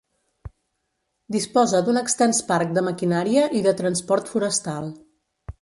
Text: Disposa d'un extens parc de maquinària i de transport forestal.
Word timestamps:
Disposa 1.35 1.83
d'un 1.89 2.01
extens 2.01 2.41
parc 2.49 2.73
de 2.79 2.85
maquinària 2.89 3.47
i 3.61 3.65
de 3.69 3.77
transport 3.83 4.33
forestal. 4.37 4.93